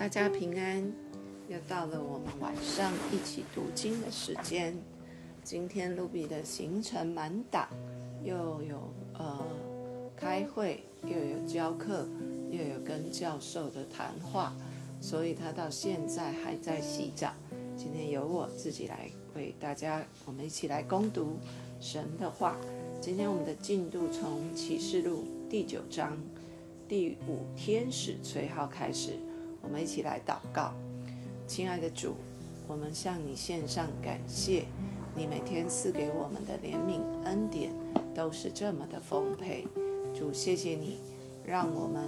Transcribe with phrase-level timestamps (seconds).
[0.00, 0.90] 大家平安，
[1.46, 4.74] 又到了我们晚上一起读经的时间。
[5.44, 7.68] 今天卢比的行程满档，
[8.24, 9.46] 又有呃
[10.16, 12.08] 开会，又有教课，
[12.50, 14.54] 又有跟教授的谈话，
[15.02, 17.30] 所以他到现在还在洗澡。
[17.76, 21.36] 今天由我自己来为大家，我们一起来攻读
[21.78, 22.56] 神的话。
[23.02, 26.16] 今天我们的进度从启示录第九章
[26.88, 29.10] 第五天使吹号开始。
[29.62, 30.72] 我们一起来祷告，
[31.46, 32.14] 亲爱的主，
[32.66, 34.64] 我们向你献上感谢。
[35.14, 37.72] 你每天赐给我们的怜悯恩典
[38.14, 39.66] 都是这么的丰沛。
[40.14, 40.98] 主，谢谢你，
[41.44, 42.02] 让我们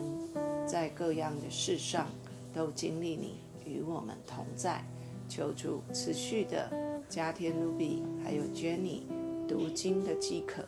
[0.67, 2.07] 在各样的事上
[2.55, 4.84] 都经历你与我们同在。
[5.29, 6.71] 求主持续的
[7.09, 9.03] 加添 Ruby 还有 Jenny
[9.48, 10.62] 读经的饥渴，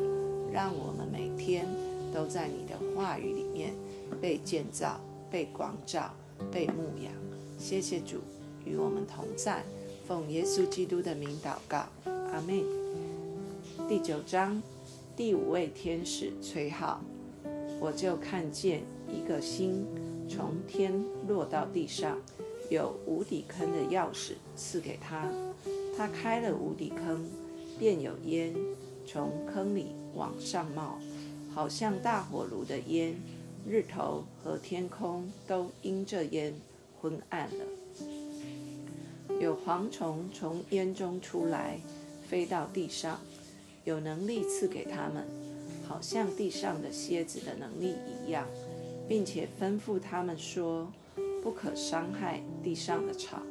[0.53, 1.67] 让我们每天
[2.13, 3.75] 都在你的话语里面
[4.21, 4.99] 被建造、
[5.31, 6.15] 被光照。
[6.53, 7.13] 被牧养，
[7.59, 8.19] 谢谢主
[8.65, 9.65] 与我们同在，
[10.07, 12.63] 奉耶稣基督的名祷告，阿门。
[13.89, 14.63] 第九章
[15.17, 17.01] 第五位天使吹号，
[17.81, 19.85] 我就看见一个星
[20.29, 22.19] 从天落到地上，
[22.71, 25.31] 有无底坑的钥匙赐给他，
[25.97, 27.27] 他开了无底坑，
[27.79, 28.55] 便有烟
[29.05, 30.99] 从坑里往上冒，
[31.53, 33.15] 好像大火炉的烟。
[33.67, 36.53] 日头和天空都因这烟
[37.01, 37.65] 昏暗了。
[39.41, 41.79] 有蝗虫从烟中出来，
[42.29, 43.19] 飞到地上，
[43.85, 45.27] 有能力赐给他们，
[45.89, 48.47] 好像地上的蝎子的能力一样，
[49.09, 50.93] 并且吩咐他们说：
[51.43, 53.43] 不可伤害地上的草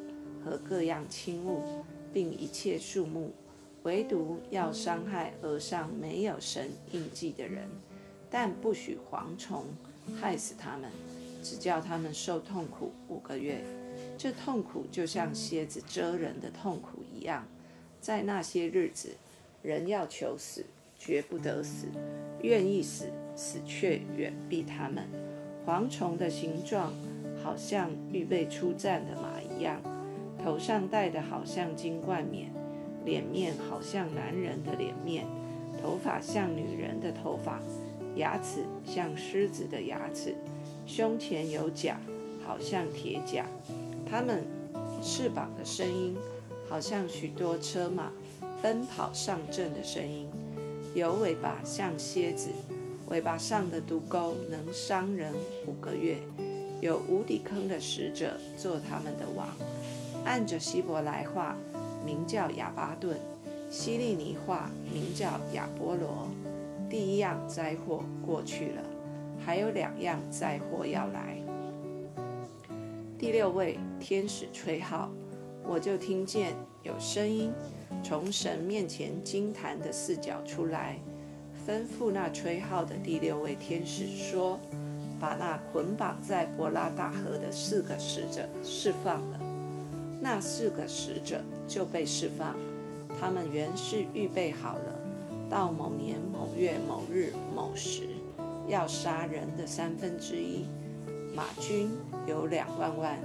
[0.45, 3.31] 和各样轻物，并一切树木，
[3.81, 7.67] 唯独要伤害额上没有神印记的人，
[8.29, 9.65] 但不许蝗虫。
[10.19, 10.89] 害死他们，
[11.41, 13.63] 只叫他们受痛苦五个月。
[14.17, 17.45] 这痛苦就像蝎子蛰人的痛苦一样。
[17.99, 19.09] 在那些日子，
[19.61, 20.65] 人要求死，
[20.97, 21.87] 绝不得死；
[22.41, 25.07] 愿意死，死却远避他们。
[25.65, 26.93] 蝗虫的形状
[27.41, 29.81] 好像预备出战的马一样，
[30.43, 32.51] 头上戴的好像金冠冕，
[33.05, 35.25] 脸面好像男人的脸面，
[35.81, 37.61] 头发像女人的头发。
[38.15, 40.35] 牙齿像狮子的牙齿，
[40.85, 41.99] 胸前有甲，
[42.45, 43.45] 好像铁甲。
[44.09, 44.45] 它们
[45.01, 46.15] 翅膀的声音，
[46.69, 48.11] 好像许多车马
[48.61, 50.27] 奔跑上阵的声音。
[50.93, 52.49] 有尾巴像蝎子，
[53.09, 55.33] 尾巴上的毒钩能伤人
[55.65, 56.17] 五个月。
[56.81, 59.47] 有无底坑的使者做他们的王，
[60.25, 61.55] 按着希伯来话
[62.05, 63.17] 名叫亚巴顿，
[63.71, 66.27] 希利尼话名叫亚波罗。
[66.93, 68.83] 第一样灾祸过去了，
[69.43, 71.35] 还有两样灾祸要来。
[73.17, 75.09] 第六位天使吹号，
[75.67, 76.53] 我就听见
[76.83, 77.51] 有声音
[78.03, 80.99] 从神面前金坛的四角出来，
[81.67, 84.59] 吩咐那吹号的第六位天使说
[85.19, 89.39] ：“把那捆绑在伯拉大河的四个使者释放了。”
[90.21, 92.55] 那四个使者就被释放，
[93.19, 94.92] 他们原是预备好了。
[95.53, 98.09] 到某年某月某日某时，
[98.67, 100.65] 要杀人的三分之一。
[101.35, 101.91] 马军
[102.25, 103.19] 有两万万，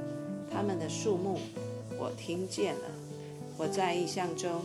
[0.52, 1.38] 他们的数目
[1.98, 2.82] 我听见了。
[3.56, 4.60] 我在异象中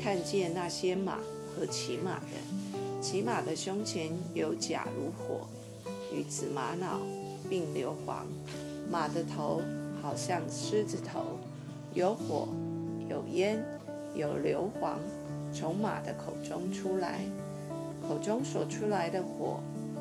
[0.00, 1.18] 看见那些马
[1.52, 5.48] 和骑马的，骑马的胸前有甲如火，
[6.14, 7.00] 与紫玛瑙
[7.48, 8.22] 并硫磺。
[8.88, 9.60] 马的头
[10.00, 11.24] 好像狮子头，
[11.92, 12.46] 有火，
[13.08, 13.60] 有烟，
[14.14, 14.94] 有硫磺。
[15.52, 17.20] 从马的口中出来，
[18.06, 19.60] 口中所出来的火、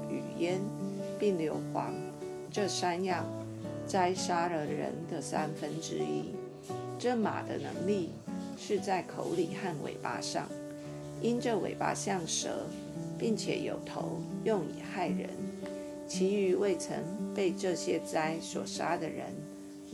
[0.09, 0.59] 与烟，
[1.19, 1.91] 并硫磺，
[2.51, 3.25] 这三样
[3.87, 6.33] 摘杀了人的三分之一。
[6.97, 8.09] 这马的能力
[8.57, 10.47] 是在口里和尾巴上，
[11.21, 12.65] 因这尾巴像蛇，
[13.17, 15.29] 并且有头，用以害人。
[16.07, 16.97] 其余未曾
[17.35, 19.27] 被这些灾所杀的人，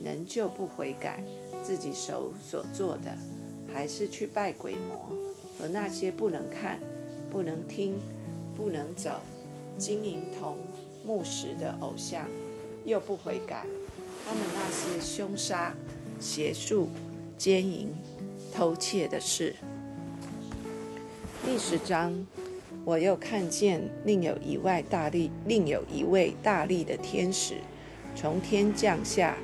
[0.03, 1.21] 仍旧不悔改，
[1.61, 3.15] 自己手所做的，
[3.73, 5.24] 还是去拜鬼魔。
[5.57, 6.79] 和那些不能看、
[7.29, 7.95] 不能听、
[8.55, 9.21] 不能走、
[9.77, 10.57] 金银铜
[11.05, 12.27] 木石的偶像，
[12.83, 13.65] 又不悔改，
[14.25, 15.73] 他们那些凶杀、
[16.19, 16.89] 邪术、
[17.37, 17.89] 奸淫、
[18.53, 19.55] 偷窃的事。
[21.45, 22.25] 第十章，
[22.83, 27.55] 我又看见另有一位大力、另有一位大力的天使
[28.15, 29.37] 从天降下，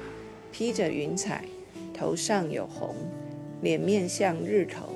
[0.52, 1.46] 披着云彩，
[1.94, 2.96] 头上有红，
[3.62, 4.90] 脸面像日头。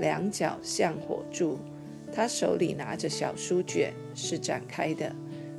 [0.00, 1.58] 两脚像火柱，
[2.12, 5.14] 他手里拿着小书卷，是展开的。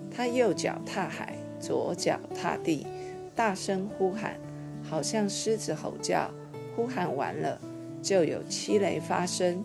[0.10, 2.88] 他右脚踏海，左脚踏地，
[3.36, 4.40] 大声呼喊
[4.82, 6.32] ：“好像狮子吼叫，
[6.76, 7.60] 呼喊完了，
[8.02, 9.64] 就有七雷发生。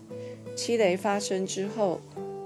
[0.55, 1.99] 七雷发生之后，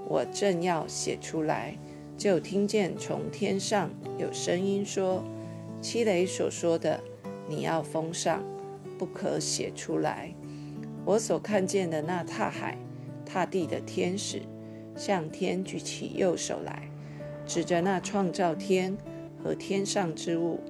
[0.08, 1.76] 我正要写出来，
[2.16, 5.22] 就听见从天上有声音说
[5.82, 7.00] ：“七雷所说的，
[7.48, 8.42] 你要封上，
[8.98, 10.32] 不可写出来。”
[11.04, 12.76] 我所看见的那踏海、
[13.24, 14.42] 踏地的天使，
[14.96, 16.88] 向天举起右手来，
[17.46, 18.96] 指着那创造天
[19.42, 20.60] 和天上之物、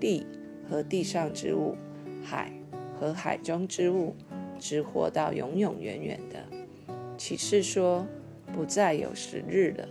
[0.00, 0.26] 地。
[0.66, 1.76] 和地上之物，
[2.24, 2.50] 海
[2.98, 4.16] 和海中之物，
[4.58, 6.42] 直活到永永远远的。
[7.18, 8.06] 启示说，
[8.50, 9.86] 不再有时日了。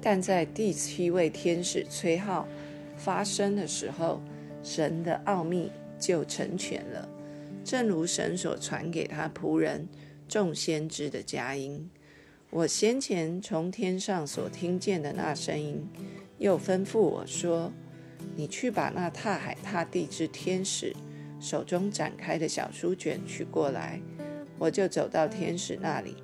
[0.00, 2.48] 但在第七位天使吹号
[2.96, 4.22] 发生的时候，
[4.62, 7.06] 神的奥秘就成全了，
[7.66, 9.88] 正如神所传给他仆人
[10.28, 11.90] 众先知的佳音。
[12.50, 15.84] 我先前从天上所听见的那声音，
[16.38, 17.72] 又吩咐我说。
[18.36, 20.94] 你去把那踏海踏地之天使
[21.40, 24.00] 手中展开的小书卷取过来。
[24.58, 26.14] 我就走到天使那里，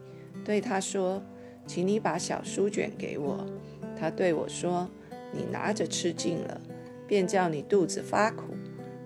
[0.44, 1.20] 对他说
[1.66, 3.44] ：“请你把小书卷给我。”
[3.98, 4.88] 他对我说
[5.34, 6.60] ：“你拿着吃尽了，
[7.08, 8.54] 便叫你肚子发苦；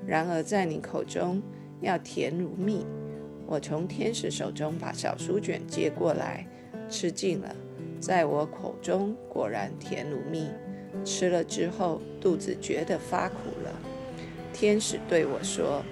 [0.07, 1.43] 然而在你口中
[1.81, 2.87] 要甜如蜜。”
[3.47, 6.47] 我从天使手中把小书卷接过来，
[6.89, 7.55] 吃尽了，
[8.01, 10.49] 在我口中果然甜如蜜。
[11.05, 13.71] 吃了之后，肚子觉得发苦了。
[14.53, 15.83] 天使对我说：“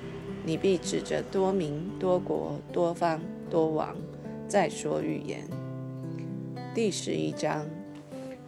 [0.45, 3.21] 你必指着多民、多国、多方、
[3.51, 3.95] 多王，
[4.49, 5.45] 再说预言。”
[6.75, 7.67] 第十一章，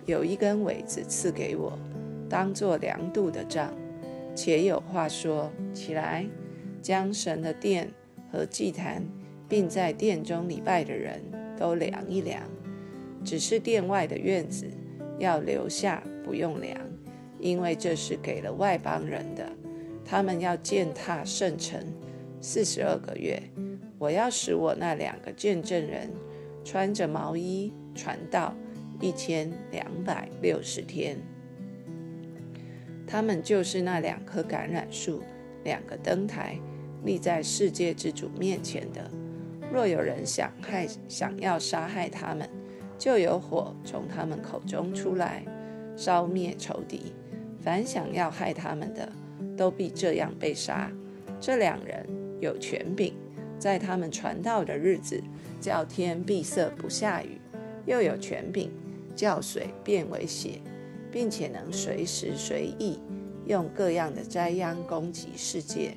[0.07, 1.79] 有一根苇子赐给我，
[2.29, 3.73] 当做量度的杖，
[4.35, 6.27] 且有话说：“起来，
[6.87, 7.91] 将神的殿
[8.31, 9.05] 和祭坛，
[9.49, 11.21] 并在殿中礼拜的人
[11.59, 12.41] 都量一量。
[13.25, 14.69] 只是殿外的院子
[15.19, 16.77] 要留下。”不用量，
[17.39, 19.49] 因为这是给了外邦人的。
[20.05, 21.81] 他们要践踏圣城
[22.41, 23.41] 四十二个月。
[23.97, 26.11] 我要使我那两个见证人
[26.65, 28.53] 穿着毛衣传道
[29.01, 31.17] 一千两百六十天。
[33.07, 35.23] 他们就是那两棵橄榄树，
[35.63, 36.59] 两个灯台，
[37.05, 39.11] 立在世界之主面前的。
[39.73, 42.49] 若有人想害、想要杀害他们，
[42.97, 45.45] 就有火从他们口中出来。
[45.97, 47.15] 烧灭仇敌，
[47.59, 49.11] 凡想要害他们的，
[49.57, 50.93] 都必这样被杀。
[51.41, 52.07] 这两人
[52.39, 53.15] 有权柄，
[53.59, 55.23] 在他们传道的日子，
[55.59, 57.41] 叫天闭塞不下雨；
[57.87, 58.71] 又有权柄，
[59.15, 60.61] 叫水变为血，
[61.11, 63.01] 并且能随时随意
[63.47, 65.97] 用各样的灾殃攻击世界。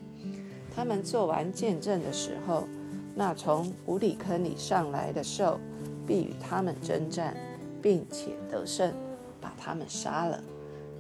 [0.75, 2.68] 他们做完见证的时候，
[3.16, 5.60] 那从无底坑里上来的兽
[6.07, 7.36] 必与他们征战，
[7.81, 8.94] 并且得胜。
[9.42, 10.44] 把他们杀了，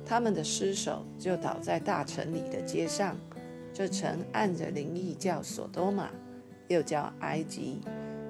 [0.05, 3.17] 他们的尸首就倒在大城里的街上。
[3.73, 6.09] 这城按着灵异叫索多玛，
[6.69, 7.81] 又叫埃及，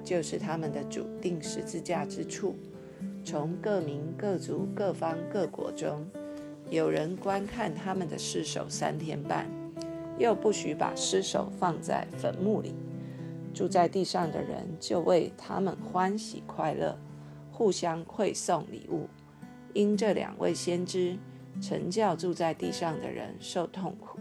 [0.04, 2.56] 就是他们的主定十字架之处。
[3.24, 6.04] 从各民、各族、各方、各国中，
[6.68, 9.46] 有人观看他们的尸首三天半，
[10.20, 12.74] 又不许把尸首放在坟墓里。
[13.54, 16.96] 住在地上的人就为他们欢喜快乐，
[17.50, 19.08] 互相馈送礼物。
[19.72, 21.16] 因这两位先知
[21.60, 24.20] 曾叫住在地上的人受痛苦。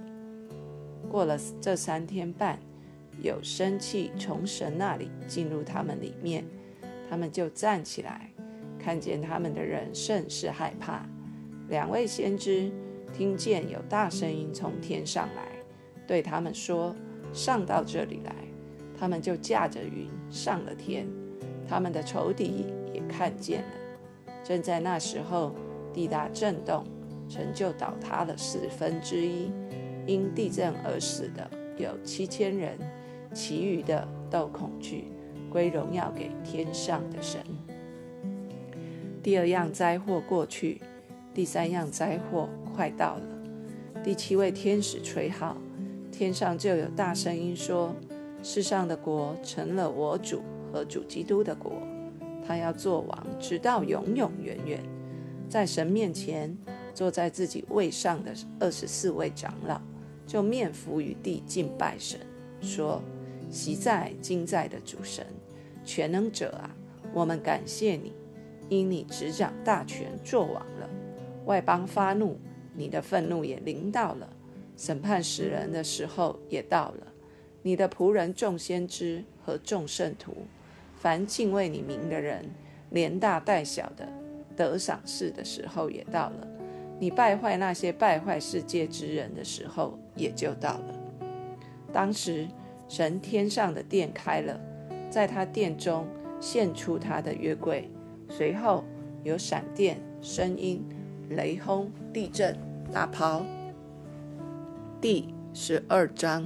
[1.10, 2.58] 过了这三天半，
[3.22, 6.46] 有生气从神那里进入他们里面，
[7.10, 8.32] 他们就站起来，
[8.80, 11.06] 看见他们的人甚是害怕。
[11.68, 12.72] 两位先知
[13.14, 15.50] 听见有大声音从天上来，
[16.10, 16.96] 对他们说
[17.32, 18.34] ：“上到这里来。”
[18.98, 21.08] 他们就驾着云上了天，
[21.68, 24.34] 他们的仇敌也看见了。
[24.44, 25.54] 正在那时候，
[25.94, 26.84] 地大震动，
[27.30, 29.52] 城就倒塌了四分之一。
[30.08, 31.48] 因地震而死的
[31.78, 32.76] 有七千人，
[33.32, 35.12] 其余的都恐惧，
[35.52, 37.40] 归荣耀给天上的神。
[39.22, 40.82] 第二样灾祸过去，
[41.36, 43.22] 第三样灾祸快到了。
[44.04, 45.56] 第七位天使吹号，
[46.12, 47.96] 天上就有大声音说
[48.44, 51.72] ：“世上的国成了我主和主基督的国。”
[52.46, 54.84] 他要做王，直到永永远远，
[55.48, 56.58] 在神面前
[56.96, 59.80] 坐在自己位上的二十四位长老，
[60.26, 62.20] 就面伏于地敬拜神，
[62.60, 63.04] 说
[63.52, 65.26] ：“习在今在的主神，
[65.86, 66.76] 全能者啊，
[67.14, 68.14] 我们感谢你，
[68.68, 70.90] 因你执掌大权，做王了。
[71.46, 72.38] 外邦发怒，
[72.74, 74.28] 你的愤怒也临到了，
[74.80, 77.08] 审判死人的时候也到了。
[77.64, 80.48] 你的仆人众先知和众圣徒。”
[80.96, 82.44] 凡敬畏你名的人，
[82.90, 84.06] 连大带小的
[84.54, 86.48] 得赏赐的时候也到了；
[87.00, 91.00] 你败坏那些败坏世界之人的时候也就到了。
[91.94, 92.50] 当时
[92.90, 94.60] 神天上的殿开了，
[95.10, 96.06] 在他殿中
[96.42, 97.90] 现出他的约柜，
[98.30, 98.84] 随后
[99.24, 100.84] 有闪电、声音、
[101.30, 102.58] 雷轰、地震、
[102.92, 103.46] 大炮。
[105.02, 106.46] 第十二章。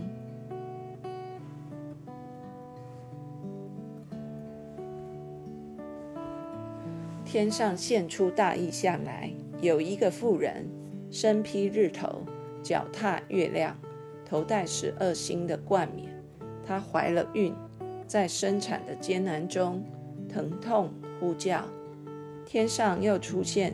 [7.26, 10.68] 天上现出大异象来，有一个妇人，
[11.10, 12.22] 身披日头，
[12.62, 13.76] 脚踏月亮，
[14.24, 16.14] 头戴十二星的冠冕。
[16.64, 17.56] 她怀了孕，
[18.06, 19.84] 在生产的艰难中，
[20.30, 21.66] 疼痛呼叫。
[22.46, 23.74] 天上又出现，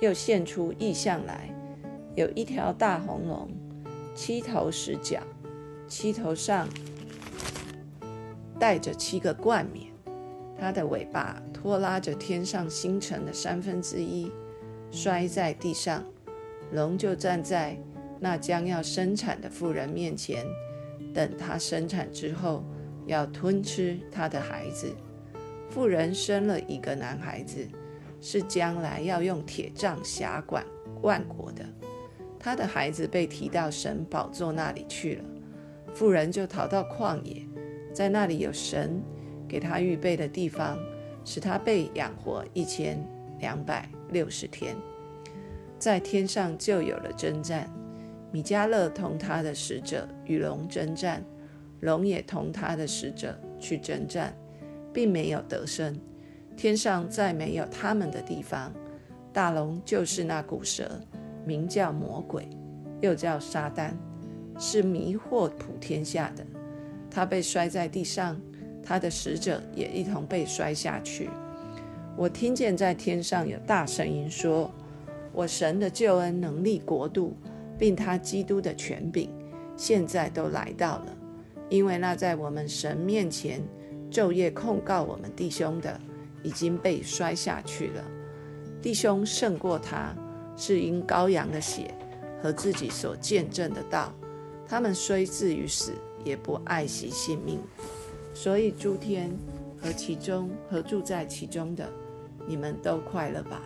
[0.00, 1.48] 又现出异象来，
[2.16, 3.48] 有一条大红龙，
[4.14, 5.20] 七头十角，
[5.88, 6.68] 七头上
[8.58, 9.86] 带着七个冠冕，
[10.58, 11.42] 它的尾巴。
[11.52, 14.32] 拖拉着天上星辰的三分之一，
[14.90, 16.02] 摔在地上。
[16.72, 17.76] 龙就站在
[18.18, 20.46] 那将要生产的妇人面前，
[21.12, 22.64] 等她生产之后，
[23.04, 24.90] 要吞吃她的孩子。
[25.68, 27.68] 妇人生了一个男孩子，
[28.22, 30.64] 是将来要用铁杖辖管
[31.02, 31.62] 万国的。
[32.40, 35.24] 他的孩子被提到神宝座那里去了，
[35.94, 37.46] 妇人就逃到旷野，
[37.94, 39.00] 在那里有神
[39.46, 40.76] 给他预备的地方。
[41.22, 42.98] 使他被养活一千
[43.40, 44.74] 两百六十天，
[45.78, 47.70] 在天上就有了征战。
[48.32, 51.22] 米迦勒同他的使者与龙征战，
[51.80, 54.34] 龙也同他的使者去征战，
[54.94, 55.94] 并没有得胜。
[56.56, 58.72] 天上再没有他们的地方。
[59.30, 60.98] 大龙就是那古蛇，
[61.44, 62.48] 名叫魔鬼，
[63.00, 63.92] 又叫撒旦，
[64.58, 66.44] 是迷惑普天下的。
[67.10, 68.40] 他被摔在地上。
[68.82, 71.28] 他的使者也一同被摔下去。
[72.16, 74.68] 我听见在天上有大声音说
[75.32, 77.36] ：“我神的救恩能力国度，
[77.78, 79.30] 并他基督的权柄，
[79.76, 81.16] 现在都来到了。
[81.68, 83.60] 因为那在我们神面前
[84.10, 86.00] 昼夜控告我们弟兄的，
[86.42, 88.02] 已经被摔下去了。
[88.82, 90.12] 弟兄胜过他，
[90.60, 91.92] 是因羔羊的血
[92.42, 94.12] 和自己所见证的道。
[94.68, 97.58] 他们虽至于死，也不爱惜性命。”
[98.34, 99.32] 所以诸天
[99.80, 101.90] 和其中和住在其中的，
[102.46, 103.62] 你们都快乐吧。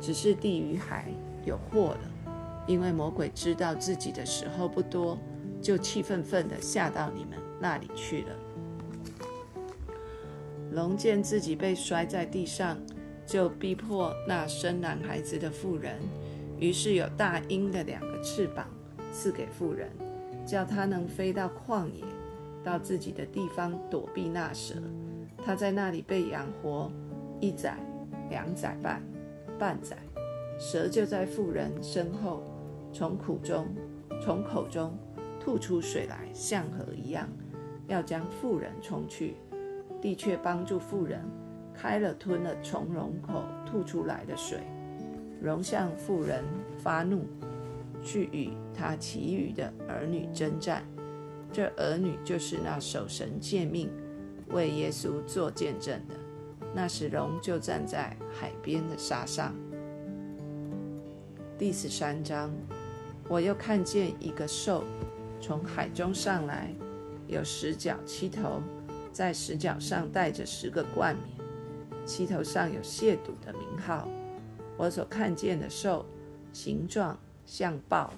[0.00, 1.10] 只是地与海
[1.44, 2.32] 有祸了，
[2.66, 5.18] 因为魔鬼知道自己的时候不多，
[5.60, 8.36] 就气愤愤地下到你们那里去了。
[10.72, 12.78] 龙见自己被摔在地上，
[13.26, 15.98] 就逼迫那生男孩子的妇人，
[16.58, 18.66] 于是有大鹰的两个翅膀
[19.12, 19.90] 赐给妇人，
[20.46, 22.04] 叫他能飞到旷野。
[22.64, 24.74] 到自己的地方躲避那蛇，
[25.44, 26.90] 他在那里被养活
[27.40, 27.76] 一载、
[28.28, 29.00] 两载半、
[29.56, 29.96] 半载，
[30.58, 32.42] 蛇就在妇人身后，
[32.92, 33.68] 从口中
[34.20, 34.98] 从口中
[35.38, 37.28] 吐出水来，像河一样，
[37.86, 39.36] 要将妇人冲去。
[40.02, 41.20] 地却帮助妇人
[41.72, 44.58] 开了吞了从龙口吐出来的水。
[45.46, 46.42] 龙向妇人
[46.76, 47.24] 发怒，
[48.02, 50.82] 去与他其余的儿女征战。
[51.52, 53.88] 这儿女就是那守神诫命、
[54.48, 56.16] 为耶稣做见证的。
[56.74, 59.54] 那时龙就站在海边的沙上。
[61.56, 62.50] 第十三章，
[63.28, 64.82] 我又看见一个兽
[65.40, 66.74] 从海中上来，
[67.28, 68.60] 有十角七头，
[69.12, 74.08] 在十角上带着十个冠冕，七头上有亵渎的名号。
[74.76, 76.04] 我所看见的兽，
[76.52, 78.12] 形状像豹。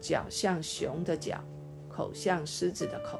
[0.00, 1.42] 脚像熊的脚，
[1.88, 3.18] 口像狮子的口。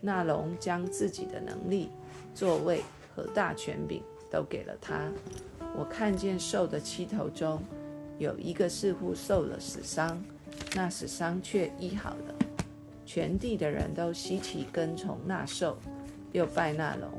[0.00, 1.90] 那龙将自己的能力、
[2.34, 2.82] 座位
[3.14, 5.10] 和大权柄都给了他。
[5.76, 7.62] 我看见兽的七头中
[8.18, 10.22] 有一个似乎受了死伤，
[10.74, 12.34] 那死伤却医好了。
[13.06, 15.76] 全地的人都稀奇跟从那兽，
[16.32, 17.10] 又拜那龙，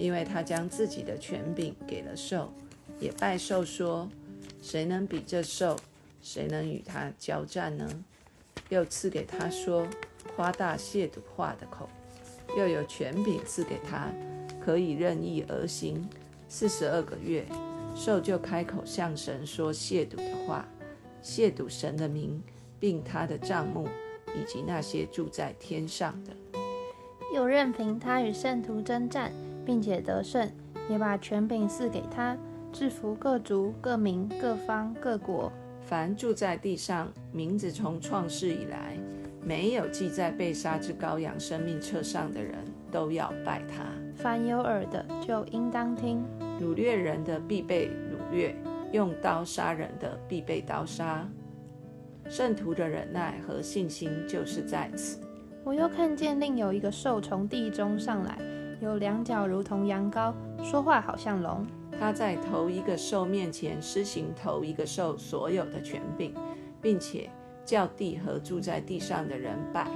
[0.00, 2.50] 因为他将自己的权柄给了兽，
[2.98, 4.08] 也拜兽说：
[4.62, 5.76] 谁能比这兽？
[6.22, 7.86] 谁能与他交战呢？
[8.70, 9.86] 又赐给他说
[10.34, 11.86] 夸大亵渎话的口，
[12.56, 14.10] 又有权柄赐给他，
[14.58, 16.08] 可以任意而行。
[16.48, 17.44] 四十二个月，
[17.94, 20.66] 兽就开口向神说亵渎的话，
[21.22, 22.42] 亵渎神的名，
[22.78, 23.86] 并他的帐目，
[24.28, 26.32] 以及那些住在天上的。
[27.34, 29.32] 又任凭他与圣徒征战，
[29.70, 30.50] 并且得胜，
[30.88, 32.36] 也把权柄赐给他，
[32.72, 35.52] 制服各族、各民、各方、各国。
[35.80, 38.98] 凡住在地上，名字从创世以来
[39.40, 42.56] 没有记在被杀之羔羊生命册上的人，
[42.90, 43.84] 都要拜他。
[44.16, 46.24] 凡有耳的，就应当听。
[46.60, 48.56] 掳掠人的必被掳掠，
[48.90, 51.24] 用刀杀人的必被刀杀。
[52.28, 55.20] 圣徒的忍耐和信心就是在此。
[55.62, 58.36] 我又看见另有一个兽从地中上来，
[58.80, 60.32] 有两脚如同羊羔，
[60.62, 61.66] 说话好像龙。
[61.98, 66.34] 他在头一个兽面前施行头一个兽所有的权柄，
[66.80, 67.28] 并且
[67.62, 69.86] 叫地和住在地上的人拜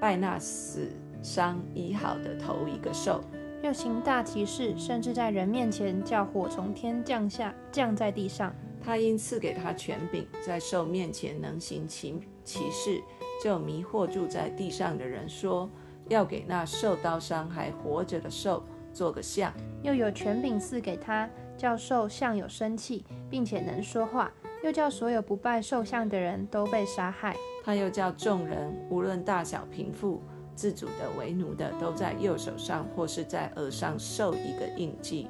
[0.00, 0.88] 拜那死
[1.22, 3.20] 伤医好的头一个兽。
[3.62, 8.52] 又行大奇事，甚至在人面前叫火从天降下，降在地上。
[8.82, 13.00] 他因赐给他权柄，在兽面前能行奇奇事，
[13.42, 15.70] 就迷惑住在地上的人，说
[16.08, 19.52] 要给那受刀伤还活着的兽做个像。
[19.82, 24.30] 又有权柄赐给他，叫兽像有生气，并且能说话，
[24.64, 27.36] 又叫所有不拜兽像的人都被杀害。
[27.64, 30.22] 他又叫众人，无论大小贫富。
[30.54, 35.28] 自主的为奴的，都在右手上或是在额上受一个印记。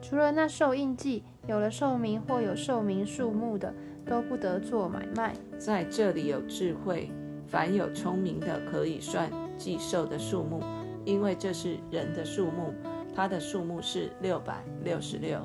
[0.00, 3.74] 除了那受印记，有了寿名或有寿名数目的，
[4.06, 5.34] 都不得做买卖。
[5.58, 7.10] 在这里有智慧，
[7.48, 9.28] 凡有聪明的，可以算
[9.58, 10.62] 计寿的数目，
[11.04, 12.72] 因为这是人的数目，
[13.14, 15.40] 他的数目是六百六十六。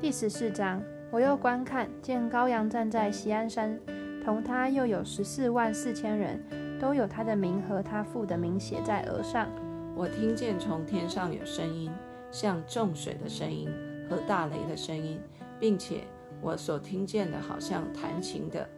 [0.00, 3.78] 第十四章，我又观看，见羔羊站在锡安山，
[4.24, 6.42] 同他又有十四万四千人。
[6.82, 9.48] 都有他的名和他父的名写在额上。
[9.94, 11.88] 我听见从天上有声音，
[12.32, 13.70] 像重水的声音
[14.10, 15.20] 和大雷的声音，
[15.60, 16.00] 并且
[16.40, 18.68] 我所听见的，好像弹琴的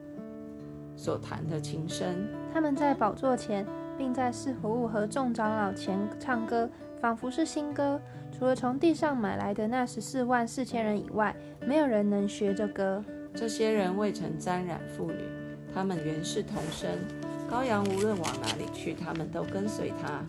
[0.95, 2.29] 所弹的琴声。
[2.53, 6.69] 他们在宝座前，并在四活物和众长老前唱歌，
[7.01, 8.01] 仿佛是新歌。
[8.37, 11.35] 除了从地上买来的那十四万四千人以外，
[11.67, 13.05] 没有人能学这歌。
[13.35, 15.25] 这些人未曾沾染妇女，
[15.73, 16.91] 他们原是童生。
[17.51, 20.21] 羔羊无论往哪里去，他们都跟随他。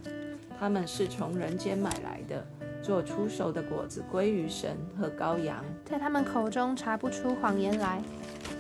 [0.59, 2.45] 他们是从人间买来的，
[2.81, 5.63] 做出熟的果子归于神和羔羊。
[5.83, 8.01] 在他们口中查不出谎言来，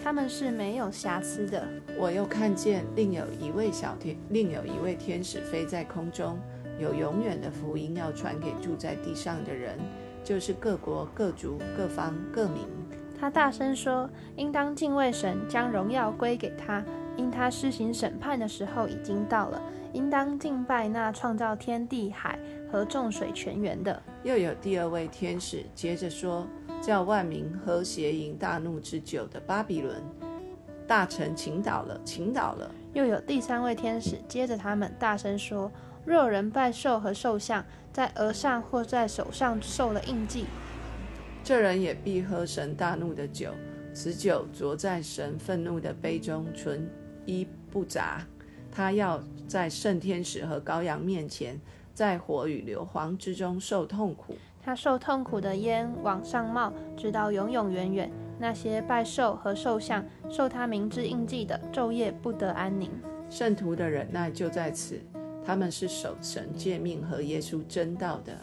[0.03, 1.67] 他们是没有瑕疵的。
[1.97, 6.39] 我又看见另有一位小天，另有一位天使飞在空中，
[6.79, 9.77] 有永远的福音要传给住在地上的人，
[10.23, 12.63] 就是各国、各族、各方、各民。
[13.17, 16.83] 他大声说：“应当敬畏神，将荣耀归给他。”
[17.17, 19.61] 因他施行审判的时候已经到了，
[19.93, 22.37] 应当敬拜那创造天地海
[22.69, 24.03] 和众水泉源的。
[24.23, 26.45] 又有第二位天使接着说
[26.85, 30.03] ：“叫万民喝邪淫大怒之酒的巴比伦
[30.87, 35.71] 大臣倾倒了，倾倒了。”又有第三位天使接着他们大声说
[36.05, 40.45] ：“若人拜兽和兽像，在额上或在手上受了印记，
[41.43, 43.49] 这人也必喝神大怒的酒，
[43.91, 46.87] 此酒浊在神愤怒的杯中，存。”
[47.25, 48.21] 一不杂，
[48.71, 51.59] 他要在圣天使和羔羊面前，
[51.95, 54.37] 在火与硫磺之中受痛苦。
[54.65, 58.11] 他受痛苦的烟往上冒，直到永永远远。
[58.39, 62.89] 那些拜兽和兽像、受他明之印记的，昼夜不得安宁。
[63.29, 64.99] 圣徒的忍耐就在此，
[65.45, 68.33] 他们是守神诫命和耶稣真道的。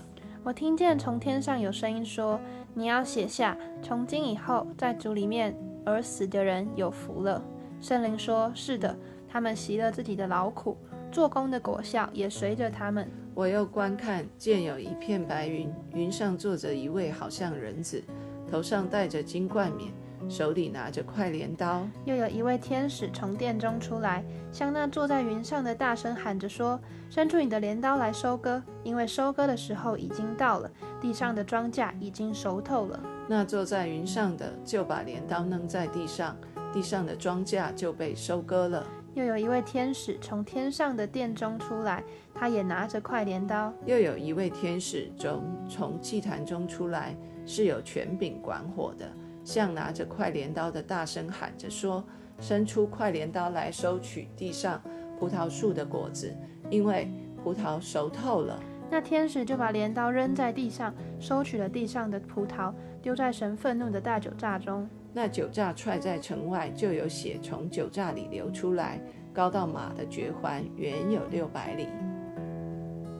[0.44, 2.40] 我听见从天上有声音说
[2.72, 5.52] ：“你要写下，从今以后，在主里面
[5.84, 7.42] 而死的人有福了。”
[7.82, 8.96] 圣灵说：“是的，
[9.28, 10.76] 他们习了自己的劳苦，
[11.10, 18.02] 做工的果效也随着他们。”我又观看，见有一片白云，云上坐着一位好像人子，
[18.50, 19.90] 头上戴着金冠冕，
[20.28, 21.88] 手里拿着快镰刀。
[22.04, 36.36] 又有一位天使从殿中出来，向那坐在云上的大声喊着说：“伸出你的镰刀来收割，因为收割的时候已经到了，地上的庄稼已经熟透了。”那坐在云上的就把镰刀扔在地上。
[36.70, 38.86] 地上的庄稼就被收割了。
[39.14, 42.02] 又有一位天使从天上的殿中出来，
[42.34, 43.72] 他也拿着快镰刀。
[43.84, 49.12] 又有一位天使从从祭坛中出来，是有权柄管火的，
[49.44, 52.02] 向拿着快镰刀的大声喊着说
[52.40, 54.80] ：“伸出快镰刀来收取地上
[55.18, 56.34] 葡萄树的果子，
[56.70, 57.10] 因为
[57.44, 58.58] 葡萄熟透了。”
[58.90, 62.72] 那天使就把镰刀扔在地上，收取了地上的葡萄，
[63.02, 64.88] 丢在神愤怒的大酒榨中。
[65.14, 68.98] 那酒榨踹在城外，就有血从酒榨里流出来，
[69.32, 71.86] 高到马的绝环，远有六百里。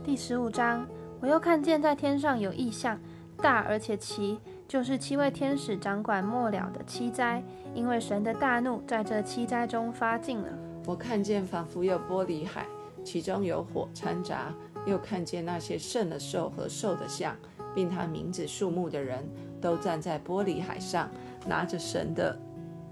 [0.02, 0.86] 第十五章，
[1.20, 2.98] 我又看见在天上有异象，
[3.36, 7.42] 大而且奇，就是七位天使掌管末了的七灾，
[7.74, 10.48] 因为神的大怒在这七灾中发尽了。
[10.86, 12.64] 我看见仿佛有玻璃海，
[13.04, 14.50] 其中有火掺杂，
[14.86, 17.36] 又看见那些胜了兽和兽的像，
[17.74, 19.22] 并他名字数目的人
[19.60, 21.10] 都站在玻璃海上。
[21.46, 22.38] 拿着神的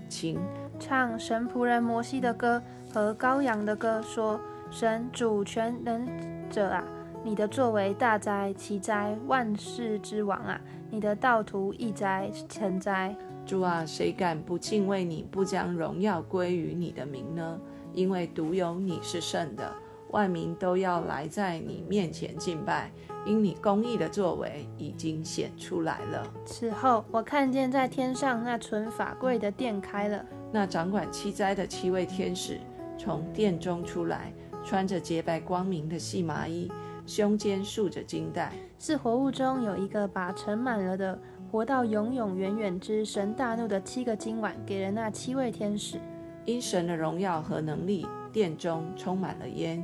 [0.08, 0.38] 琴，
[0.78, 6.06] 唱神仆人摩西的歌和羔羊的歌，说：“神主权能
[6.48, 6.84] 者啊，
[7.22, 10.60] 你的作为大哉奇哉，万世之王啊，
[10.90, 13.14] 你的道途亦哉成哉。”
[13.46, 17.60] 主啊，谁敢不敬畏你，不将荣耀归于你的名呢？
[17.92, 19.72] 因为独有你是圣的，
[20.12, 22.90] 万民都要来在你面前敬拜，
[23.24, 26.26] 因你公义的作为已经显出来了。
[26.44, 32.58] 此后，我看见在天上那存法柜的殿开了，那掌管七灾的七位天使
[32.98, 34.32] 从殿中出来，
[34.64, 36.70] 穿着洁白光明的细麻衣，
[37.06, 38.52] 胸间束着金带。
[38.78, 41.18] 是活物中有一个把盛满了的。
[41.50, 45.98] 活到永永远远之神大怒的七个今晚，给了那七位天使。
[46.44, 49.82] 因神的荣耀和能力，殿中充满了烟。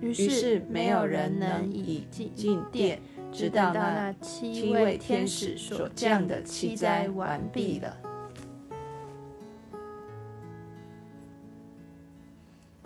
[0.00, 7.96] 于是没有人能以进殿，直到那七位天使所降的七灾完毕了。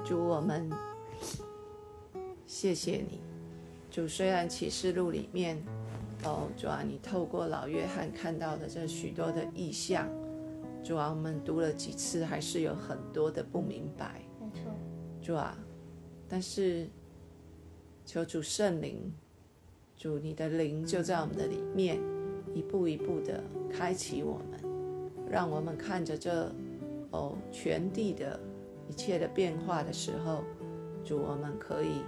[0.05, 0.71] 主我们，
[2.47, 3.21] 谢谢你。
[3.91, 5.63] 主虽然启示录里面。
[6.27, 10.09] 哦，主啊，你透过老约翰看到的这许多的意象，
[10.83, 14.23] 主啊，我们读了几次，还是有很多的不明白。
[14.41, 14.73] 没错，
[15.21, 15.55] 主啊，
[16.27, 16.89] 但是
[18.05, 19.13] 求主圣灵，
[19.97, 21.99] 主你的灵就在我们的里面，
[22.55, 24.61] 一步一步的开启我们，
[25.31, 26.53] 让我们看着这
[27.11, 28.39] 哦全地的
[28.89, 30.45] 一切的变化的时候，
[31.05, 32.03] 主我们可以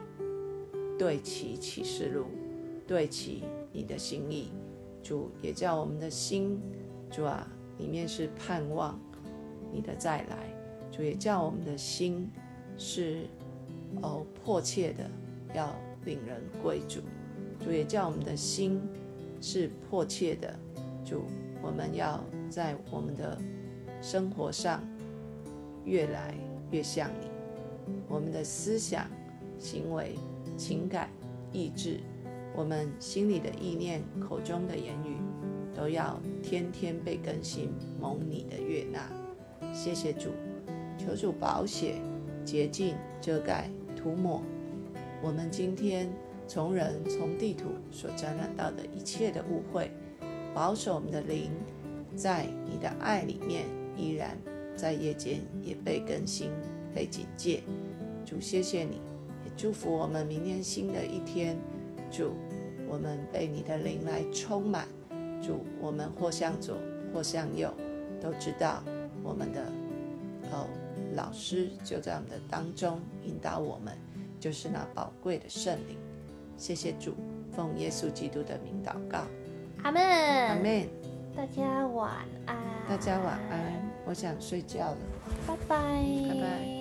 [0.99, 2.27] 对齐启示录，
[2.87, 3.43] 对齐。
[3.73, 4.51] 你的心意，
[5.03, 6.59] 主也叫我们的心，
[7.11, 8.99] 主啊，里面是盼望
[9.71, 10.49] 你的再来。
[10.91, 12.27] 主也叫我们的心
[12.79, 13.27] 是
[14.01, 15.11] 哦迫切的
[15.53, 17.01] 要领人归主。
[17.63, 18.81] 主也叫我们的心
[19.41, 20.59] 是迫切的，
[21.05, 21.25] 主，
[21.61, 23.39] 我们要在我们的
[24.01, 24.83] 生活上
[25.85, 26.35] 越来
[26.71, 27.27] 越像你。
[28.09, 29.07] 我们的思想、
[29.59, 30.15] 行为、
[30.57, 31.11] 情感、
[31.53, 32.01] 意志。
[32.55, 35.19] 我们心里的意念、口中的言语，
[35.75, 39.11] 都要天天被更新，蒙你的悦纳。
[39.75, 40.31] 谢谢主，
[40.97, 42.01] 求主保险、
[42.45, 44.43] 洁净、遮盖、涂抹
[45.23, 46.09] 我们今天
[46.47, 49.91] 从人、从地图所沾染到的一切的误会，
[50.55, 51.51] 保守我们的灵，
[52.15, 53.65] 在你的爱里面，
[53.97, 54.37] 依然
[54.77, 56.51] 在夜间也被更新、
[56.95, 57.63] 被警戒。
[58.25, 59.01] 主，谢谢你，
[59.45, 61.57] 也祝福我们明天新的一天。
[62.11, 62.33] 主。
[62.89, 64.87] 我们被你的灵来充满，
[65.43, 66.77] 主，我们或向左
[67.13, 67.69] 或向右，
[68.21, 68.81] 都知道
[69.25, 69.61] 我们的
[70.53, 70.69] 哦
[71.17, 73.93] 老师就在我们的当中引导我们，
[74.39, 75.99] 就是那宝贵的圣灵。
[76.57, 77.15] 谢谢主，
[77.55, 79.21] 奉耶稣基督的名祷告，
[79.83, 80.89] 阿门，阿门。
[81.37, 82.11] 大家晚
[82.47, 82.57] 安，
[82.89, 84.99] 大家晚安，我想睡觉了，
[85.47, 86.76] 拜拜。